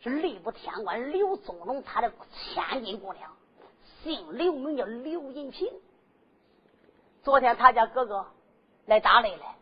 [0.01, 3.31] 是吏部天官刘宗龙，他的千金姑娘，
[4.03, 5.71] 姓刘，名叫刘银平。
[7.23, 8.27] 昨天他家哥哥
[8.85, 9.55] 来打擂来，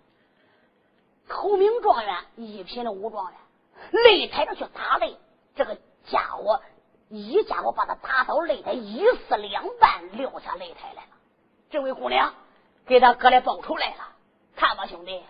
[1.29, 3.39] 头名状元，一品的武状元，
[3.91, 5.15] 擂台上去打擂，
[5.55, 6.61] 这个家伙
[7.09, 11.09] 一家伙把他打到擂台一死两半，撂下擂台来了。
[11.69, 12.33] 这位姑娘
[12.85, 14.09] 给他哥来报仇来了，
[14.55, 15.23] 看吧，兄弟，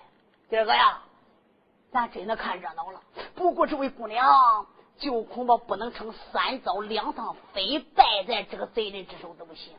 [0.49, 1.03] 今儿个呀，
[1.91, 3.01] 咱真的看热闹了。
[3.35, 4.65] 不过这位姑娘。
[4.97, 9.73] 就恐怕不能成三遭两趟，非败在这个贼人之手都不行。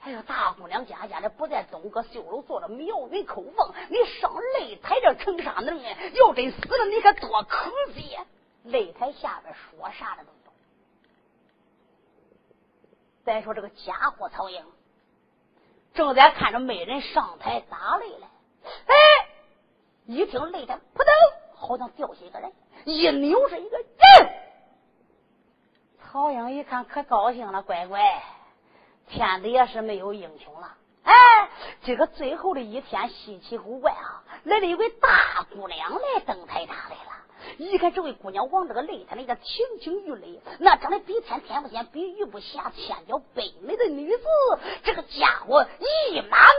[0.00, 5.96] 哎呦，大姑娘家家的不在东阁绣楼坐着，苗云口凤，你上擂台这成啥能啊？
[6.14, 8.18] 要真死了，你可多可惜！
[8.66, 10.52] 擂台下边说啥的都懂。
[13.24, 14.64] 再说这个家伙曹英，
[15.94, 18.28] 正在看着美人上台打擂来，
[18.86, 18.94] 哎，
[20.06, 21.12] 一听擂台扑腾，
[21.54, 22.52] 好像掉下一个人，
[22.84, 23.86] 一扭是一个人。
[26.12, 28.00] 曹英一看，可高兴了，乖乖，
[29.08, 30.74] 天子也是没有英雄了。
[31.04, 31.14] 哎，
[31.84, 37.12] 这个最后的一天，稀奇古怪啊，来了一位大姑娘来登台打来了。
[37.58, 44.24] 一看这位姑娘往这个擂台里个亭亭玉立，那长得比天天不见，比玉不瑕，千娇百媚的女子，
[44.82, 46.50] 这个家伙一马难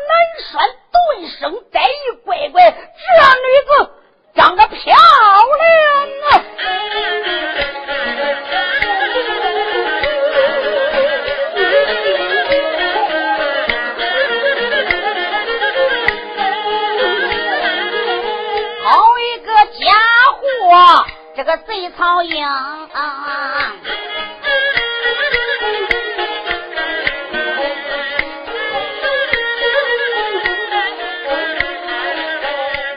[0.49, 0.61] 拴，
[0.93, 3.91] 顿生黛玉，乖乖，这女子
[4.33, 6.41] 长得漂亮啊！
[21.43, 22.47] 这个贼曹英，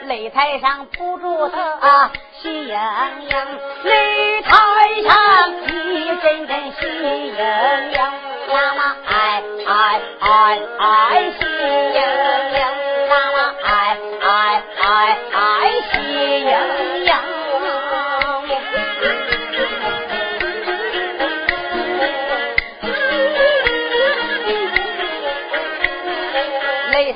[0.07, 2.79] 擂台上扑住他喜洋
[3.29, 3.47] 洋，
[3.83, 4.51] 擂台
[5.01, 5.51] 上
[5.95, 11.45] 一阵阵喜洋洋，呀嘛哎哎哎哎喜
[11.95, 11.99] 盈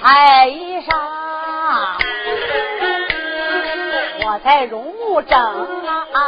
[0.10, 0.49] 台
[0.89, 0.89] 上，
[4.26, 5.39] 我才入目正
[6.14, 6.20] 啊！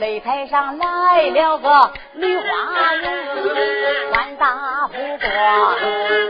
[0.00, 2.42] 擂台上来了个女花
[2.96, 3.04] 容，
[4.12, 4.46] 穿大
[4.88, 5.30] 服装，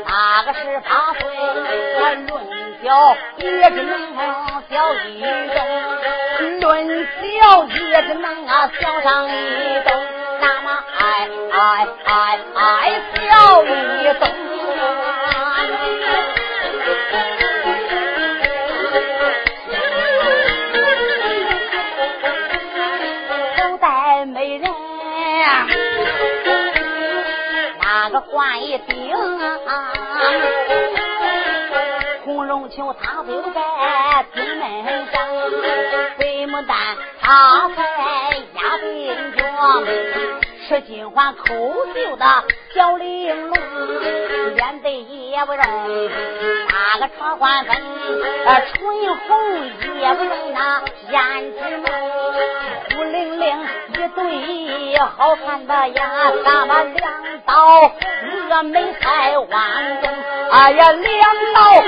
[0.06, 1.22] 那个十八岁，
[1.98, 2.26] 论
[2.84, 3.96] 脚也只能
[4.68, 5.22] 小一
[5.54, 7.08] 动，论
[7.40, 9.30] 脚也只能啊小上一
[9.88, 10.04] 动，
[10.38, 11.00] 那么哎
[11.50, 12.60] 哎哎哎
[13.14, 13.66] 小一
[14.20, 14.28] 动。
[32.74, 33.60] 求他不在
[34.34, 35.28] 金门上，
[36.18, 36.76] 白牡丹
[37.20, 37.82] 他在
[38.54, 39.42] 压鬓角，
[40.68, 41.44] 是金环扣
[41.94, 42.24] 绣的
[42.74, 43.54] 小玲珑，
[44.54, 45.62] 脸对也不容，
[46.68, 48.80] 打个穿环粉，唇
[49.28, 49.30] 红
[50.00, 51.84] 也不容那胭脂浓，
[52.90, 56.10] 孤零零一对好看的呀，
[56.44, 57.12] 咱们两
[57.46, 57.92] 道。
[58.50, 59.46] 峨眉赛弯
[60.00, 60.10] 弓，
[60.50, 61.82] 哎呀，两道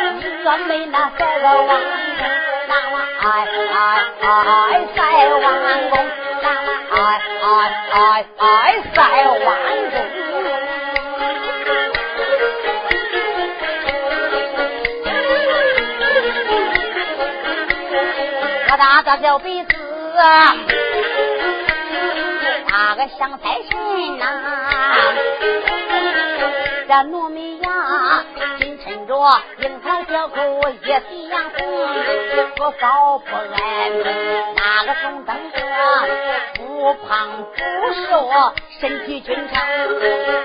[0.45, 2.27] 峨眉那赛个弯弓，
[2.69, 3.77] 那么哎哎
[4.23, 5.45] 哎赛弯
[5.91, 5.95] 弓，
[6.43, 6.97] 那么哎
[7.43, 7.45] 哎
[7.91, 8.43] 哎哎
[8.95, 9.47] 赛弯
[9.91, 9.95] 弓。
[18.71, 19.69] 我大个小鼻子，
[23.19, 24.25] 那个香菜身呐。
[26.87, 28.25] 这糯米呀，
[28.59, 29.15] 紧衬着
[29.59, 31.89] 樱桃小口，一地洋红，
[32.57, 33.91] 不高不矮，
[34.57, 35.61] 那个中等个，
[36.59, 38.31] 不胖不瘦，
[38.81, 39.53] 身体均称。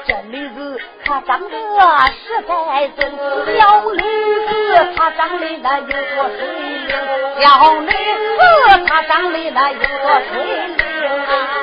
[0.06, 3.12] 这女子她长得实在俊，
[3.58, 3.62] 小
[3.92, 4.52] 女子
[4.96, 6.48] 她长得那有多水
[6.88, 6.90] 灵，
[7.42, 7.92] 小女子
[8.88, 10.78] 她长得那有多水灵
[11.26, 11.59] 啊。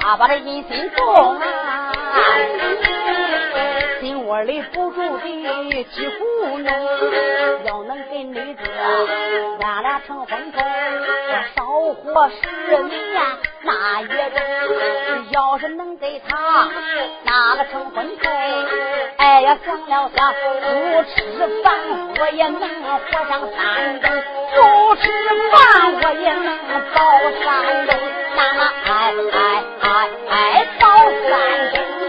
[0.00, 1.92] 他把这阴心重啊，
[4.38, 6.70] 心窝里不住的几乎浓，
[7.64, 8.60] 要能给女子
[9.60, 10.62] 俺俩成婚配，
[11.56, 12.98] 少活十年
[13.62, 14.40] 那也中。
[15.30, 15.88] 要是能。
[15.98, 16.68] 给他
[17.24, 18.28] 那个成婚配，
[19.16, 21.16] 哎呀想了想，不吃
[21.64, 21.74] 饭
[22.20, 22.60] 我也能。
[22.60, 24.08] 活上三更，
[24.54, 25.10] 不吃
[25.50, 26.56] 饭我也能。
[26.94, 26.96] 保
[27.42, 27.46] 三
[27.88, 27.90] 更，
[28.36, 28.88] 那么哎
[29.32, 29.34] 哎
[29.80, 29.86] 哎
[30.30, 30.86] 哎保
[31.28, 31.32] 三
[31.72, 32.07] 更。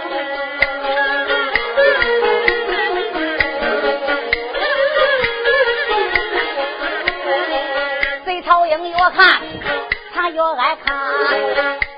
[10.49, 10.97] 我爱看。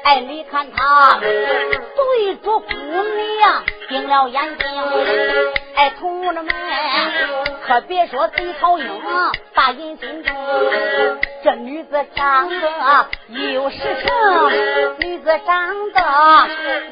[0.04, 4.66] 哎，你看他对着姑娘盯了眼睛，
[5.82, 6.46] 哎，同志们
[7.66, 8.86] 可别说贼曹英
[9.56, 10.36] 把人心中，
[11.44, 13.08] 这女子长得
[13.52, 14.52] 有实诚，
[15.00, 16.00] 女子长得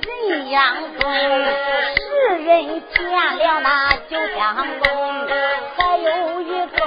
[0.01, 3.05] 人样尊，世人见
[3.53, 4.83] 了那就相中。
[5.77, 6.79] 还有一个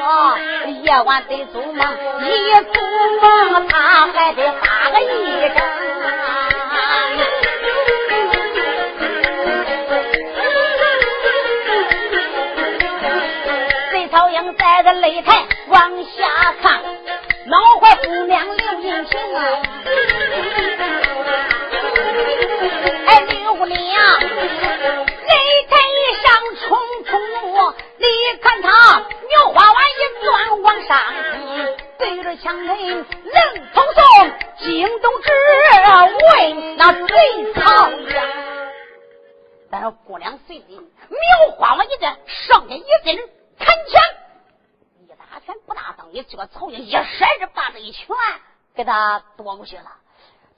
[0.82, 2.82] 夜晚得做梦，一做
[3.20, 5.07] 梦他还得打个一
[5.55, 6.01] 针。
[15.72, 16.82] 往下看，
[17.46, 19.38] 脑怀姑娘刘银平啊！
[23.06, 25.32] 哎，刘姑娘，擂
[25.70, 25.74] 台
[26.22, 26.24] 上
[26.60, 27.10] 冲冲
[27.96, 28.04] 你
[28.42, 28.68] 看他
[29.28, 30.90] 苗花丸一转往上，
[31.98, 33.04] 对着墙头冷
[33.72, 34.04] 风送，
[34.58, 35.26] 惊动之
[36.20, 37.14] 问那贼
[37.54, 38.14] 曹英。
[39.70, 41.18] 但是姑娘随即苗
[41.56, 43.16] 花丸一转，上前一阵，
[43.58, 44.02] 砍枪，
[45.32, 48.14] 一打拳不大等，你这个曹英一甩着，把这一拳
[48.74, 49.90] 给他夺过去了。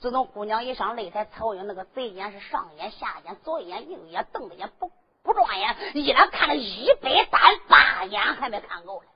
[0.00, 4.90] 自从姑娘一上擂台，曹英那个贼眼是上眼下眼，左眼右眼，瞪着眼不
[5.22, 9.08] 不转眼，一连看了一百单八眼还没看够呢。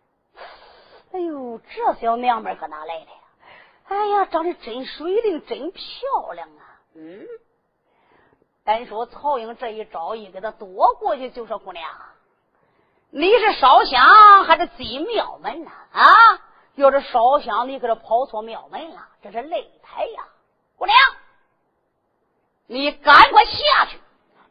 [1.12, 3.18] 哎呦，这小娘们搁哪来的呀？
[3.88, 6.80] 哎呀，长得真水灵，真漂亮啊！
[6.94, 7.26] 嗯，
[8.62, 11.90] 单说曹英这一招一给他夺过去，就说姑娘。
[13.10, 15.70] 你是烧香还是进庙门呢？
[15.92, 16.04] 啊，
[16.74, 19.08] 要是烧香，你可是跑错庙门了。
[19.22, 20.24] 这是擂台呀，
[20.76, 20.96] 姑娘，
[22.66, 23.98] 你赶快下去。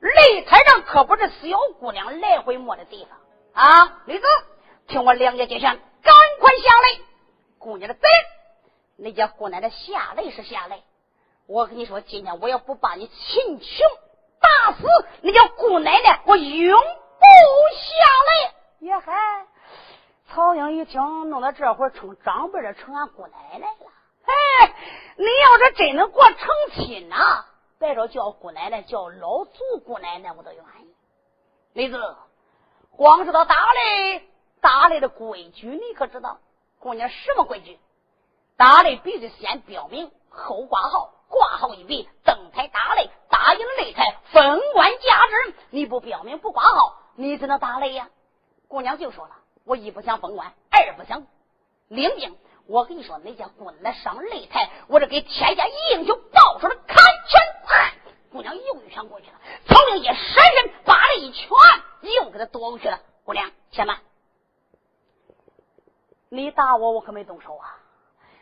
[0.02, 3.18] 擂台上可不是小姑娘来回摸的地方
[3.54, 4.02] 啊！
[4.06, 4.26] 李子，
[4.88, 7.04] 听我两节接劝，赶快下来。
[7.60, 8.08] 姑娘的贼，
[8.98, 10.82] 你家姑奶奶下来是下来，
[11.48, 13.68] 我跟你说，今天我要不把你秦琼
[14.40, 14.88] 打死，
[15.22, 16.80] 你家姑奶奶我永。
[17.20, 17.26] 不
[17.76, 19.46] 下来也还，
[20.30, 23.92] 曹英一听，弄到这会儿成长辈的，成俺姑奶奶了。
[24.26, 24.74] 哎，
[25.18, 27.46] 你要是真能给我成亲呐，
[27.80, 30.96] 别说叫姑奶奶，叫老祖姑奶奶我都愿意。
[31.74, 32.16] 李子，
[32.96, 34.22] 光知道打擂，
[34.62, 36.40] 打擂的规矩你可知道？
[36.80, 37.80] 姑娘什么规矩？
[38.58, 45.56] 打擂必须先标明，后挂号，挂号一笔，登台打擂，打赢擂台分官加职。
[45.70, 46.96] 你不标明，不挂号。
[47.20, 48.10] 你怎能打擂呀？
[48.68, 51.26] 姑娘就说了，我一不想封官，二不想
[51.88, 52.38] 领兵。
[52.68, 57.42] 我跟你说，那家姑娘上擂台，我这给天下英雄报仇的砍拳。
[58.32, 61.50] 姑娘又一拳过去了，曹英杰闪身扒了一拳，
[62.02, 63.00] 又给他夺过去了。
[63.24, 64.00] 姑娘，且慢，
[66.30, 67.80] 你打我，我可没动手啊！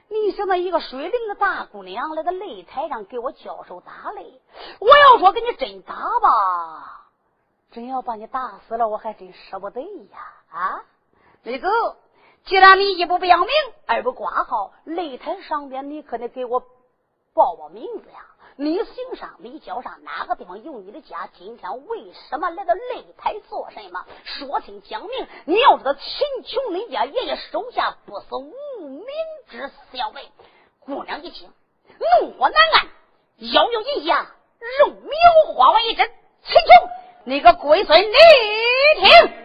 [0.10, 4.40] 你是那一个水灵的大姑娘，来到擂台上给我交手打擂，
[4.80, 7.05] 我要说给你真打吧。
[7.76, 10.18] 真要把你打死了，我还真舍不得呀！
[10.50, 10.82] 啊，
[11.44, 11.68] 李子，
[12.46, 13.50] 既然你一不表明，
[13.86, 16.62] 二不挂号，擂台上边你可得给我
[17.34, 18.26] 报报名字呀！
[18.56, 21.28] 你姓啥，你叫啥，哪个地方有你的家？
[21.38, 24.06] 今天为什么来到擂台做什么？
[24.24, 25.28] 说清讲明！
[25.44, 26.02] 你要知道，秦
[26.46, 29.06] 琼你家爷爷手下不是无名
[29.50, 30.32] 之小辈。
[30.80, 31.52] 姑娘一听，
[32.22, 32.88] 怒火难按，
[33.52, 34.28] 咬咬一下，
[34.80, 36.10] 肉苗花完一针，
[36.42, 37.05] 秦琼。
[37.28, 38.06] 你个龟孙，你
[39.00, 39.45] 听。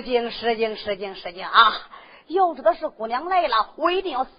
[0.00, 1.74] 失敬失敬失敬啊！
[2.26, 4.30] 要知道是姑娘来了，我一定要扫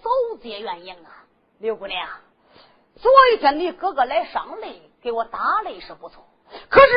[0.42, 1.24] 街援迎啊！
[1.60, 2.08] 刘姑娘，
[2.96, 6.26] 昨一天你哥哥来上擂，给我打擂是不错，
[6.68, 6.88] 可是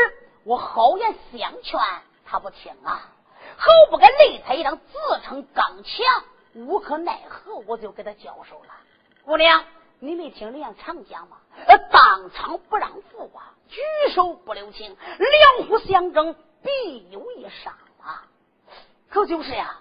[0.46, 1.80] 我好言相劝
[2.26, 3.12] 他不听啊！
[3.56, 6.24] 好不该擂他一张，自称刚强，
[6.56, 8.74] 无可奈何，我就给他交手了。
[9.26, 9.64] 姑娘，
[10.00, 11.38] 你没听人家常讲吗？
[11.92, 13.80] 当场不让步啊，举
[14.12, 17.72] 手不留情，两虎相争，必有一伤。
[19.16, 19.80] 可就是呀，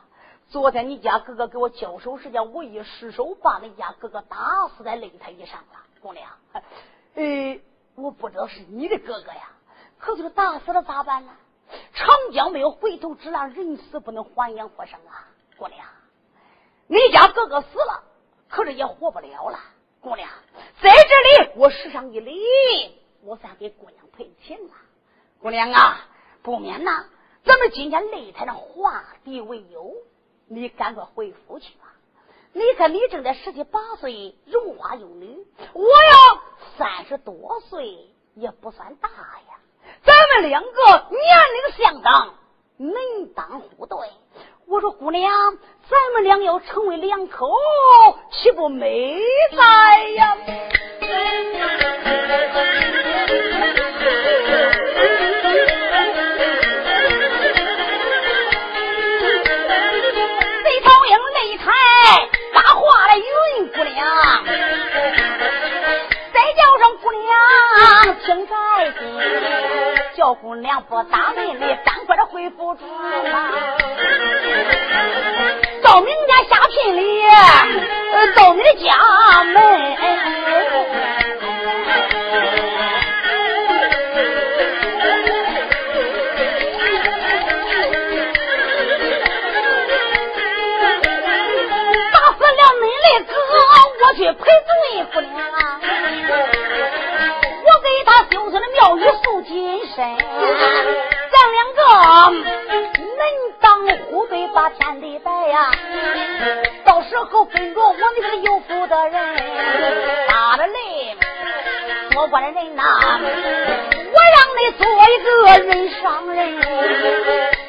[0.48, 5.80] 昨天你家哥哥给我交手时间，我一失手把你家哥哥打死在擂台上了。
[6.00, 6.30] 姑娘，
[7.16, 7.58] 呃，
[8.00, 9.50] 我不知道是你的哥哥呀，
[9.98, 11.32] 可就是打死了咋办呢？
[11.94, 15.26] 长江没有回头之浪，人死不能还阳复生啊！
[15.56, 15.84] 姑娘，
[16.86, 18.04] 你家哥哥死了，
[18.48, 19.58] 可是也活不了了。
[20.00, 20.28] 姑娘，
[20.80, 22.40] 在这里我施上一礼，
[23.24, 24.74] 我算给姑娘赔情了。
[25.40, 26.06] 姑娘啊，
[26.40, 27.06] 不免呐，
[27.44, 29.92] 咱们今天擂台上化敌为友，
[30.48, 31.92] 你赶快回府去吧。
[32.54, 36.42] 你看你正在十七八岁，荣华有女，我呀
[36.78, 39.58] 三十多岁，也不算大呀。
[40.04, 40.70] 咱们两个
[41.10, 41.20] 年
[41.52, 42.34] 龄相当，
[42.78, 43.98] 门当户对。
[44.66, 45.58] 我说姑娘，
[45.90, 47.52] 咱们俩要成为两口，
[48.30, 49.20] 岂不美
[49.54, 50.36] 哉呀？
[70.34, 73.50] 姑娘不打门，你赶快的回府住吧。
[75.82, 77.22] 到明家下聘礼，
[78.34, 81.23] 到你的家门。
[112.34, 115.28] 官的人呐，我让你做一个
[115.68, 115.70] 人
[116.02, 116.02] 上
[116.34, 116.36] 人。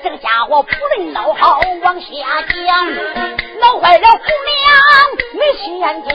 [0.02, 2.08] 这个家伙不能老好往下
[2.66, 2.88] 讲，
[3.62, 4.58] 闹坏了姑娘
[5.34, 6.10] 没钱金，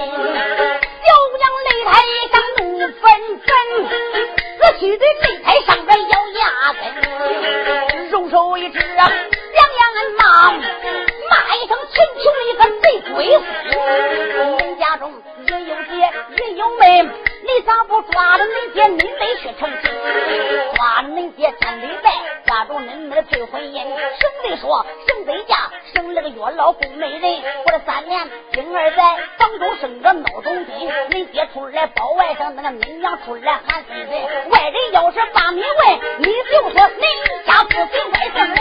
[28.76, 29.02] 儿在
[29.38, 34.12] 房中生个脑中钉，恁爹出来包外甥，那个恁娘出来喊孙子。
[34.50, 38.59] 外人要是把你问，你就说恁家不行外甥。